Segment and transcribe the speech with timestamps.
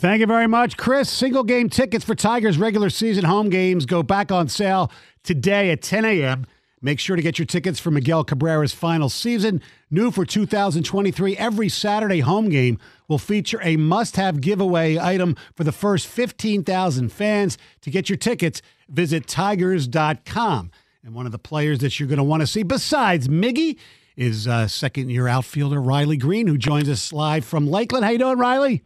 [0.00, 1.10] Thank you very much, Chris.
[1.10, 4.90] Single game tickets for Tigers regular season home games go back on sale
[5.22, 6.46] today at 10 a.m.
[6.80, 9.60] Make sure to get your tickets for Miguel Cabrera's final season.
[9.90, 15.64] New for 2023, every Saturday home game will feature a must have giveaway item for
[15.64, 17.58] the first 15,000 fans.
[17.82, 20.70] To get your tickets, visit Tigers.com.
[21.04, 23.76] And one of the players that you're going to want to see, besides Miggy,
[24.16, 28.06] is uh, second year outfielder Riley Greene, who joins us live from Lakeland.
[28.06, 28.82] How you doing, Riley?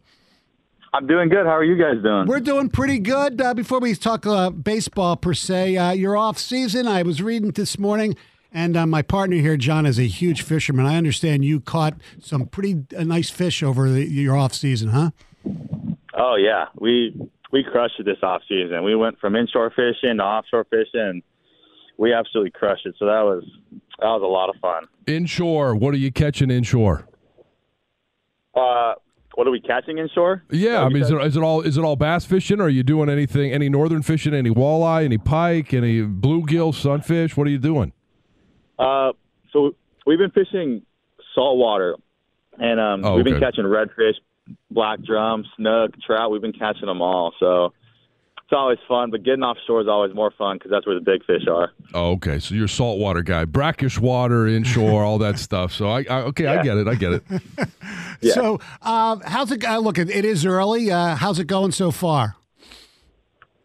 [0.95, 1.45] I'm doing good.
[1.45, 2.25] How are you guys doing?
[2.25, 3.41] We're doing pretty good.
[3.41, 6.87] Uh, before we talk uh, baseball per se, uh, you're off season.
[6.87, 8.15] I was reading this morning,
[8.49, 10.85] and uh, my partner here, John, is a huge fisherman.
[10.85, 15.11] I understand you caught some pretty uh, nice fish over the, your off season, huh?
[16.13, 17.13] Oh yeah, we
[17.51, 18.81] we crushed it this off season.
[18.85, 21.21] We went from inshore fishing to offshore fishing.
[21.97, 22.95] We absolutely crushed it.
[22.97, 23.43] So that was
[23.99, 24.85] that was a lot of fun.
[25.07, 27.05] Inshore, what are you catching inshore?
[28.55, 28.93] Uh,
[29.35, 30.43] what are we catching inshore?
[30.49, 32.59] Yeah, I mean, is it, is it all is it all bass fishing?
[32.59, 37.35] Or are you doing anything, any northern fishing, any walleye, any pike, any bluegill, sunfish?
[37.37, 37.91] What are you doing?
[38.79, 39.11] Uh,
[39.51, 39.75] so
[40.05, 40.81] we've been fishing
[41.33, 41.95] saltwater,
[42.57, 43.45] and um, Oh, we've been okay.
[43.45, 44.13] catching redfish,
[44.71, 46.31] black drum, snook, trout.
[46.31, 47.33] We've been catching them all.
[47.39, 47.73] So
[48.43, 49.11] it's always fun.
[49.11, 51.71] But getting offshore is always more fun because that's where the big fish are.
[51.93, 52.39] Oh, okay.
[52.39, 55.71] So you're a saltwater guy, brackish water, inshore, all that stuff.
[55.73, 56.87] So I, I okay, I get it.
[56.87, 57.23] I get it.
[58.21, 58.33] Yeah.
[58.33, 59.63] So, uh, how's it?
[59.63, 60.91] Uh, look, it, it is early.
[60.91, 62.35] Uh, how's it going so far?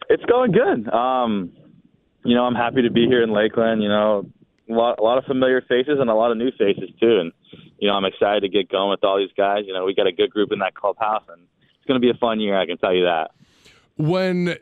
[0.09, 0.89] It's going good.
[0.93, 1.53] Um,
[2.25, 3.83] you know, I'm happy to be here in Lakeland.
[3.83, 4.27] You know,
[4.69, 7.21] a lot, a lot of familiar faces and a lot of new faces too.
[7.21, 7.33] And
[7.79, 9.65] you know, I'm excited to get going with all these guys.
[9.67, 11.43] You know, we got a good group in that clubhouse, and
[11.77, 12.59] it's going to be a fun year.
[12.59, 13.31] I can tell you that.
[13.97, 14.57] When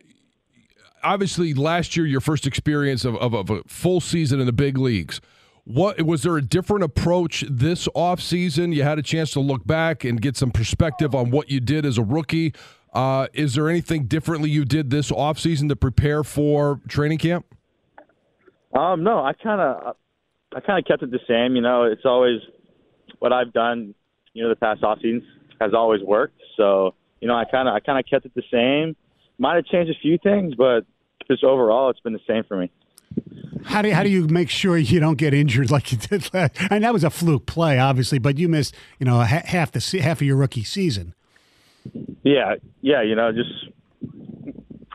[1.03, 4.79] obviously last year your first experience of, of, of a full season in the big
[4.79, 5.21] leagues.
[5.69, 8.75] What was there a different approach this offseason?
[8.75, 11.85] You had a chance to look back and get some perspective on what you did
[11.85, 12.55] as a rookie.
[12.95, 17.45] Uh, is there anything differently you did this offseason to prepare for training camp?
[18.73, 19.97] Um, no, I kind of,
[20.57, 21.55] I kind of kept it the same.
[21.55, 22.41] You know, it's always
[23.19, 23.95] what I've done.
[24.33, 25.25] You know, the past off seasons
[25.61, 26.41] has always worked.
[26.57, 28.97] So, you know, I kind of, I kind of kept it the same.
[29.37, 30.87] Might have changed a few things, but
[31.31, 32.71] just overall, it's been the same for me.
[33.65, 36.33] How do you, how do you make sure you don't get injured like you did
[36.33, 36.53] last?
[36.71, 40.21] And that was a fluke play, obviously, but you missed you know half the half
[40.21, 41.15] of your rookie season.
[42.23, 43.51] Yeah, yeah, you know, just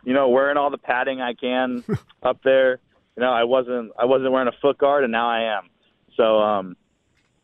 [0.05, 1.83] you know, wearing all the padding I can
[2.23, 2.79] up there.
[3.15, 5.69] You know, I wasn't I wasn't wearing a foot guard, and now I am.
[6.15, 6.77] So um,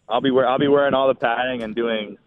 [0.08, 2.18] I'll be wear I'll be wearing all the padding and doing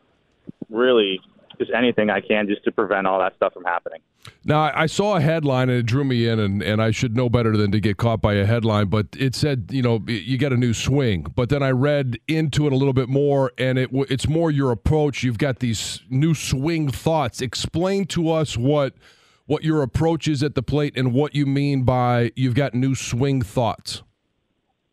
[0.70, 1.20] really
[1.62, 4.00] just anything I can just to prevent all that stuff from happening.
[4.44, 7.16] Now, I I saw a headline and it drew me in, and, and I should
[7.16, 10.36] know better than to get caught by a headline, but it said, you know, you
[10.38, 11.26] get a new swing.
[11.36, 14.72] But then I read into it a little bit more, and it it's more your
[14.72, 15.22] approach.
[15.22, 17.40] You've got these new swing thoughts.
[17.40, 18.94] Explain to us what
[19.46, 22.94] what your approach is at the plate and what you mean by you've got new
[22.94, 24.02] swing thoughts.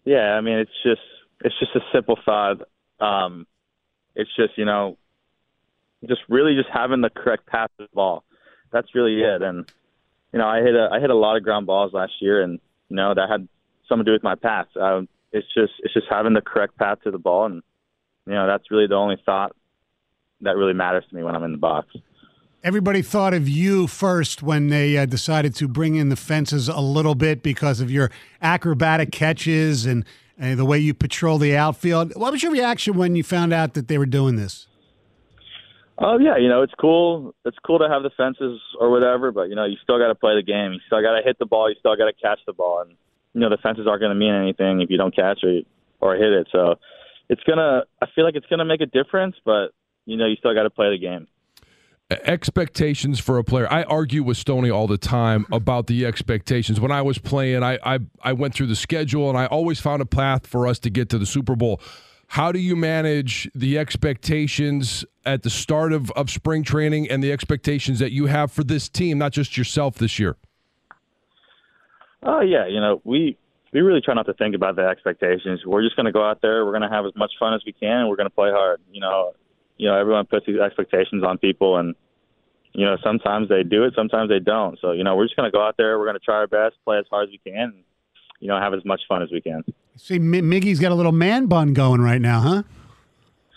[0.06, 1.02] Yeah, I mean it's just
[1.42, 2.62] it's just a simple thought.
[3.00, 3.48] Um,
[4.16, 4.99] it's just you know,
[6.08, 8.24] just really just having the correct path to the ball.
[8.72, 9.42] That's really it.
[9.42, 9.70] And
[10.32, 12.60] you know, I hit a I hit a lot of ground balls last year, and
[12.90, 13.48] you know that had
[13.88, 14.68] something to do with my path.
[14.80, 17.62] Um, it's just it's just having the correct path to the ball, and
[18.26, 19.56] you know that's really the only thought
[20.42, 21.88] that really matters to me when I'm in the box.
[22.62, 26.82] Everybody thought of you first when they uh, decided to bring in the fences a
[26.82, 28.12] little bit because of your
[28.42, 30.04] acrobatic catches and
[30.42, 32.14] uh, the way you patrol the outfield.
[32.16, 34.68] What was your reaction when you found out that they were doing this?
[36.02, 37.36] Oh yeah, you know it's cool.
[37.44, 40.16] It's cool to have the fences or whatever, but you know you still got to
[40.16, 40.72] play the game.
[40.72, 41.70] You still got to hit the ball.
[41.70, 42.96] You still got to catch the ball, and
[43.34, 45.60] you know the fences aren't going to mean anything if you don't catch or
[46.00, 46.48] or hit it.
[46.52, 46.76] So
[47.28, 47.84] it's gonna.
[48.02, 49.72] I feel like it's gonna make a difference, but
[50.06, 51.28] you know you still got to play the game.
[52.10, 53.72] expectations for a player.
[53.72, 56.80] I argue with Stoney all the time about the expectations.
[56.80, 60.02] When I was playing, I, I I went through the schedule and I always found
[60.02, 61.82] a path for us to get to the Super Bowl.
[62.30, 67.32] How do you manage the expectations at the start of, of spring training and the
[67.32, 70.38] expectations that you have for this team, not just yourself this year?
[72.22, 73.38] Oh yeah, you know we
[73.74, 75.66] we really try not to think about the expectations.
[75.66, 76.66] We're just going to go out there.
[76.66, 78.52] We're going to have as much fun as we can, and we're going to play
[78.52, 78.82] hard.
[78.92, 79.34] You know,
[79.78, 81.96] you know everyone puts these expectations on people, and
[82.74, 84.78] you know, sometimes they do it, sometimes they don't.
[84.80, 85.98] So, you know, we're just going to go out there.
[85.98, 87.84] We're going to try our best, play as hard as we can, and,
[88.40, 89.64] you know, have as much fun as we can.
[90.02, 92.64] See, M- Miggy's got a little man bun going right now, huh?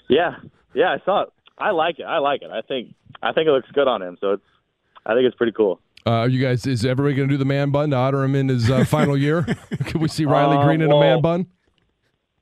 [0.09, 0.37] Yeah,
[0.75, 1.29] yeah, I saw it.
[1.59, 2.05] I like it.
[2.05, 2.51] I like it.
[2.51, 4.19] I think I think it looks good on him.
[4.21, 4.43] So it's
[5.07, 5.81] I think it's pretty cool.
[6.05, 6.67] Uh, are you guys?
[6.67, 9.17] Is everybody going to do the man bun to honor him in his uh, final
[9.17, 9.43] year?
[9.87, 11.47] Can we see Riley Uh, Greene in well- a man bun?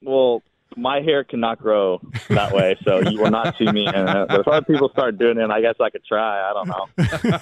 [0.02, 0.42] Well,
[0.76, 2.00] my hair cannot grow
[2.30, 4.28] that way, so you will not see me in it.
[4.28, 6.40] But if other people start doing it, I guess I could try.
[6.48, 7.38] I don't know.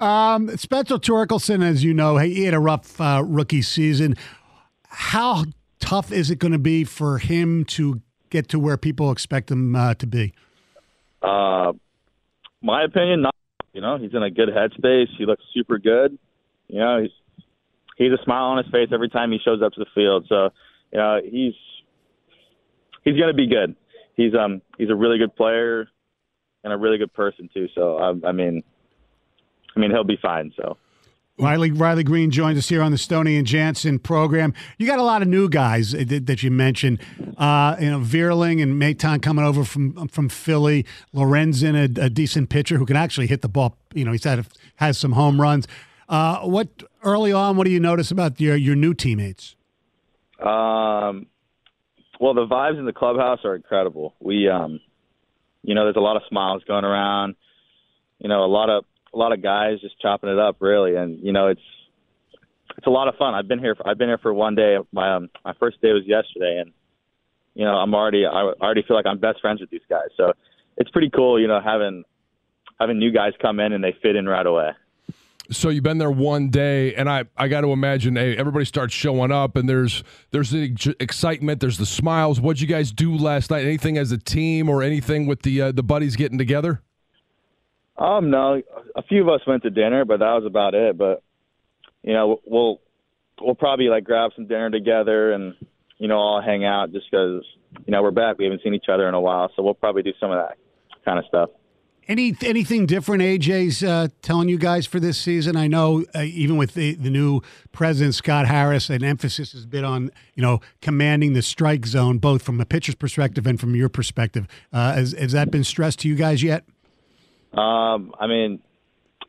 [0.06, 4.16] Um, Spencer Torkelson, as you know, he had a rough uh, rookie season.
[4.88, 5.44] How
[5.82, 8.00] tough is it going to be for him to
[8.30, 10.32] get to where people expect him uh, to be?
[11.20, 11.72] Uh,
[12.62, 13.34] my opinion, not.
[13.74, 15.08] You know, he's in a good headspace.
[15.16, 16.18] He looks super good.
[16.68, 17.10] You know, he's
[17.96, 20.26] he's a smile on his face every time he shows up to the field.
[20.28, 20.50] So,
[20.92, 21.54] you know, he's
[23.02, 23.74] he's going to be good.
[24.14, 25.88] He's um he's a really good player
[26.64, 27.66] and a really good person too.
[27.74, 28.62] So, I, I mean,
[29.74, 30.52] I mean he'll be fine.
[30.56, 30.76] So.
[31.38, 34.52] Riley Riley Greene joins us here on the Stoney and Jansen program.
[34.78, 37.00] You got a lot of new guys that, that you mentioned.
[37.38, 40.84] Uh, you know, Vierling and Maton coming over from from Philly.
[41.14, 43.76] Lorenzen, a, a decent pitcher who can actually hit the ball.
[43.94, 44.46] You know, he's had
[44.76, 45.66] has some home runs.
[46.08, 46.68] Uh, what
[47.02, 47.56] early on?
[47.56, 49.56] What do you notice about your your new teammates?
[50.38, 51.26] Um,
[52.20, 54.14] well, the vibes in the clubhouse are incredible.
[54.20, 54.80] We, um,
[55.62, 57.36] you know, there's a lot of smiles going around.
[58.18, 61.18] You know, a lot of a lot of guys just chopping it up, really, and
[61.22, 61.60] you know, it's
[62.76, 63.34] it's a lot of fun.
[63.34, 63.74] I've been here.
[63.74, 64.76] For, I've been here for one day.
[64.92, 66.72] My um, my first day was yesterday, and
[67.54, 70.08] you know, I'm already I already feel like I'm best friends with these guys.
[70.16, 70.32] So
[70.76, 72.04] it's pretty cool, you know, having
[72.80, 74.70] having new guys come in and they fit in right away.
[75.50, 78.94] So you've been there one day, and I, I got to imagine hey, everybody starts
[78.94, 82.40] showing up, and there's there's the ex- excitement, there's the smiles.
[82.40, 83.64] What'd you guys do last night?
[83.64, 86.80] Anything as a team or anything with the uh, the buddies getting together?
[87.98, 88.62] Um, no,
[88.96, 90.96] a few of us went to dinner, but that was about it.
[90.96, 91.22] But
[92.02, 92.80] you know, we'll
[93.40, 95.54] we'll probably like grab some dinner together and
[95.98, 97.44] you know all hang out just because
[97.86, 98.38] you know we're back.
[98.38, 100.58] We haven't seen each other in a while, so we'll probably do some of that
[101.04, 101.50] kind of stuff.
[102.08, 105.56] Any anything different AJ's uh, telling you guys for this season?
[105.56, 109.84] I know uh, even with the, the new president Scott Harris, an emphasis has been
[109.84, 113.88] on you know commanding the strike zone, both from a pitcher's perspective and from your
[113.88, 114.48] perspective.
[114.72, 116.64] Uh, has, has that been stressed to you guys yet?
[117.52, 118.60] Um, I mean,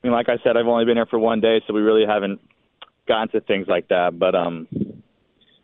[0.04, 2.06] I mean, like I said, I've only been here for one day, so we really
[2.06, 2.42] haven't
[3.08, 4.20] gotten to things like that.
[4.20, 4.68] But um,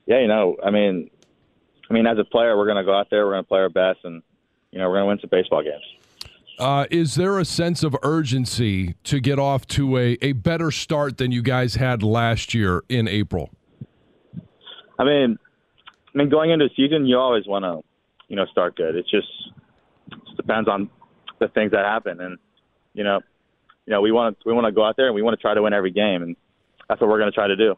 [0.06, 1.10] yeah, you know, I mean,
[1.90, 4.00] I mean, as a player, we're gonna go out there, we're gonna play our best,
[4.06, 4.24] and
[4.72, 5.84] you know, we're gonna win some baseball games.
[6.58, 11.18] Uh, is there a sense of urgency to get off to a, a better start
[11.18, 13.50] than you guys had last year in April?
[14.98, 15.38] I mean,
[16.14, 17.82] I mean, going into the season, you always want to,
[18.28, 18.96] you know, start good.
[18.96, 19.28] It just,
[20.12, 20.90] it just depends on
[21.40, 22.38] the things that happen, and
[22.94, 23.22] you know,
[23.90, 25.42] you know, we want to we want to go out there and we want to
[25.42, 26.36] try to win every game, and
[26.88, 27.76] that's what we're going to try to do.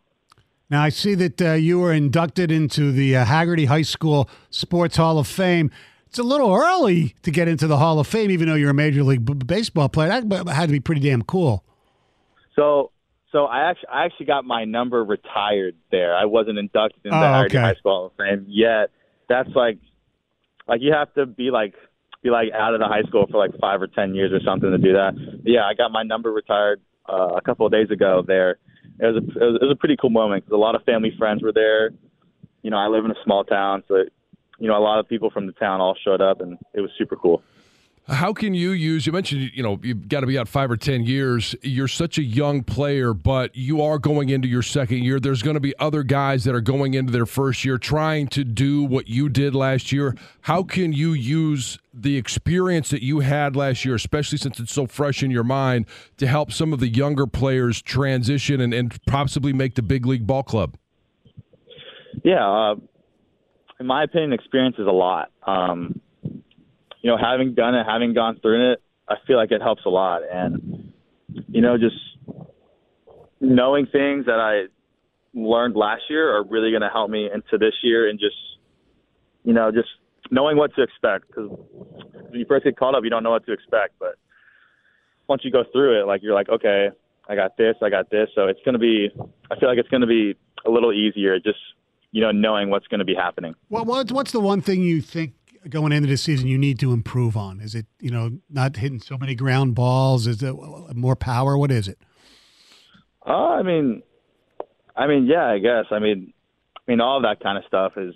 [0.70, 4.98] Now I see that uh, you were inducted into the uh, Hagerty High School Sports
[4.98, 5.72] Hall of Fame.
[6.08, 8.74] It's a little early to get into the Hall of Fame, even though you're a
[8.74, 10.10] Major League b- baseball player.
[10.22, 11.64] That had to be pretty damn cool.
[12.58, 12.92] So,
[13.32, 16.14] so I actually I actually got my number retired there.
[16.14, 17.58] I wasn't inducted into Oh, the Hagerty okay.
[17.62, 18.92] High School Hall of Fame yet.
[19.30, 19.78] That's like,
[20.68, 21.76] like you have to be like
[22.22, 24.70] be like out of the high school for like five or ten years or something
[24.70, 25.14] to do that.
[25.44, 28.58] Yeah, I got my number retired uh, a couple of days ago there.
[29.00, 30.84] It was a it was, it was a pretty cool moment because a lot of
[30.84, 31.92] family friends were there.
[32.62, 34.04] You know, I live in a small town, so
[34.60, 36.92] you know a lot of people from the town all showed up, and it was
[36.98, 37.44] super cool.
[38.12, 39.06] How can you use?
[39.06, 41.56] You mentioned you know you've got to be out five or ten years.
[41.62, 45.18] You're such a young player, but you are going into your second year.
[45.18, 48.44] There's going to be other guys that are going into their first year trying to
[48.44, 50.14] do what you did last year.
[50.42, 54.88] How can you use the experience that you had last year, especially since it's so
[54.88, 55.86] fresh in your mind,
[56.18, 60.28] to help some of the younger players transition and, and possibly make the big league
[60.28, 60.76] ball club?
[62.24, 62.76] Yeah, uh,
[63.80, 65.32] in my opinion, experience is a lot.
[65.48, 66.02] Um,
[67.02, 69.90] you know, having done it, having gone through it, I feel like it helps a
[69.90, 70.22] lot.
[70.32, 70.94] And
[71.48, 71.96] you know, just
[73.40, 74.68] knowing things that I
[75.34, 78.36] learned last year are really going to help me into this year, and just
[79.44, 79.90] you know, just
[80.30, 81.28] knowing what to expect.
[81.28, 84.16] Because when you first get called up, you don't know what to expect, but
[85.28, 86.90] once you go through it, like you're like, okay,
[87.28, 88.30] I got this, I got this.
[88.36, 89.10] So it's going to be.
[89.50, 91.40] I feel like it's going to be a little easier.
[91.40, 91.60] Just
[92.12, 93.56] you know, knowing what's going to be happening.
[93.70, 95.34] Well, what's what's the one thing you think
[95.70, 97.60] going into the season you need to improve on?
[97.60, 100.28] Is it you know not hitting so many ground balls?
[100.28, 100.56] Is it
[100.96, 101.58] more power?
[101.58, 101.98] What is it?
[103.26, 104.02] Uh, I mean,
[104.96, 105.86] I mean, yeah, I guess.
[105.92, 106.34] I mean,
[106.76, 108.16] I mean, all of that kind of stuff is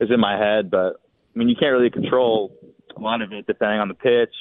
[0.00, 1.00] is in my head, but
[1.34, 2.52] I mean, you can't really control
[2.96, 4.34] a lot of it depending on the pitch.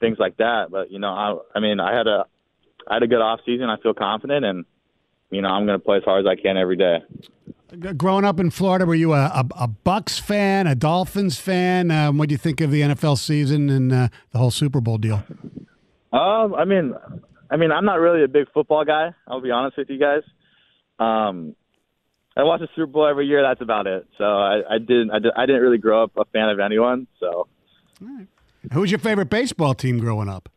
[0.00, 0.66] things like that.
[0.70, 2.26] But you know, I I mean, I had a
[2.88, 3.68] I had a good off season.
[3.68, 4.64] I feel confident, and
[5.30, 6.98] you know, I'm going to play as hard as I can every day.
[7.96, 11.90] Growing up in Florida, were you a, a, a Bucks fan, a Dolphins fan?
[11.90, 14.96] Um, what do you think of the NFL season and uh, the whole Super Bowl
[14.96, 15.22] deal?
[16.10, 16.94] Um, I mean,
[17.50, 19.14] I mean, I'm not really a big football guy.
[19.26, 20.22] I'll be honest with you guys.
[20.98, 21.54] Um,
[22.38, 23.42] I watch the Super Bowl every year.
[23.42, 24.06] That's about it.
[24.16, 25.10] So I, I didn't.
[25.10, 27.06] I, did, I didn't really grow up a fan of anyone.
[27.20, 27.48] So.
[28.72, 30.48] Who was your favorite baseball team growing up?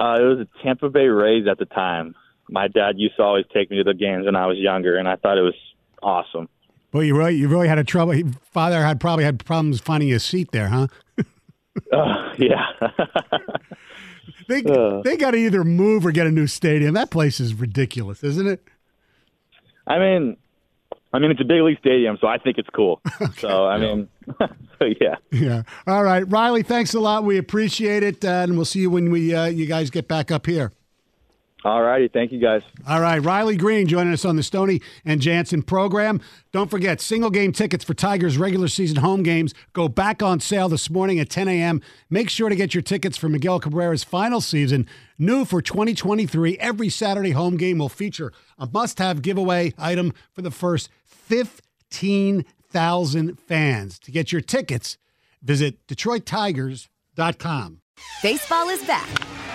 [0.00, 2.14] Uh, it was the Tampa Bay Rays at the time.
[2.48, 5.08] My dad used to always take me to the games when I was younger, and
[5.08, 5.54] I thought it was
[6.02, 6.48] awesome.
[6.92, 8.20] Well, you really, you really had a trouble.
[8.42, 10.88] Father had probably had problems finding a seat there, huh?
[11.92, 12.66] uh, yeah.
[14.48, 16.94] they uh, they got to either move or get a new stadium.
[16.94, 18.62] That place is ridiculous, isn't it?
[19.86, 20.36] I mean,
[21.14, 23.00] I mean, it's a big league stadium, so I think it's cool.
[23.20, 23.32] okay.
[23.40, 25.16] So, I mean, so yeah.
[25.30, 25.62] Yeah.
[25.86, 26.62] All right, Riley.
[26.62, 27.24] Thanks a lot.
[27.24, 30.30] We appreciate it, uh, and we'll see you when we uh, you guys get back
[30.30, 30.72] up here.
[31.64, 32.08] All righty.
[32.08, 32.62] Thank you, guys.
[32.88, 33.22] All right.
[33.22, 36.20] Riley Greene joining us on the Stoney and Jansen program.
[36.50, 40.68] Don't forget, single game tickets for Tigers regular season home games go back on sale
[40.68, 41.80] this morning at 10 a.m.
[42.10, 44.88] Make sure to get your tickets for Miguel Cabrera's final season.
[45.18, 50.42] New for 2023, every Saturday home game will feature a must have giveaway item for
[50.42, 54.00] the first 15,000 fans.
[54.00, 54.98] To get your tickets,
[55.42, 57.78] visit DetroitTigers.com.
[58.22, 59.08] Baseball is back,